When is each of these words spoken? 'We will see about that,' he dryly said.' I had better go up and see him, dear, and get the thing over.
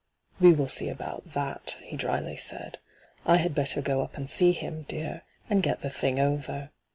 'We 0.41 0.53
will 0.55 0.67
see 0.67 0.89
about 0.89 1.33
that,' 1.33 1.77
he 1.83 1.95
dryly 1.95 2.35
said.' 2.35 2.79
I 3.27 3.37
had 3.37 3.53
better 3.53 3.83
go 3.83 4.01
up 4.01 4.17
and 4.17 4.27
see 4.27 4.51
him, 4.51 4.81
dear, 4.87 5.21
and 5.47 5.61
get 5.61 5.81
the 5.83 5.91
thing 5.91 6.19
over. 6.19 6.71